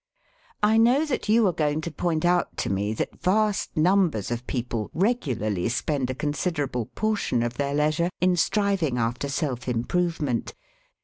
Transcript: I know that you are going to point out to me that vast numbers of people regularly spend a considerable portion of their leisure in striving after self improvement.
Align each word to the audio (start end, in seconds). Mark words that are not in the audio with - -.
I 0.63 0.77
know 0.79 1.05
that 1.05 1.29
you 1.29 1.45
are 1.45 1.53
going 1.53 1.79
to 1.81 1.91
point 1.91 2.25
out 2.25 2.57
to 2.57 2.71
me 2.71 2.91
that 2.95 3.21
vast 3.21 3.77
numbers 3.77 4.31
of 4.31 4.47
people 4.47 4.89
regularly 4.95 5.69
spend 5.69 6.09
a 6.09 6.15
considerable 6.15 6.87
portion 6.95 7.43
of 7.43 7.53
their 7.57 7.75
leisure 7.75 8.09
in 8.19 8.35
striving 8.35 8.97
after 8.97 9.29
self 9.29 9.67
improvement. 9.69 10.55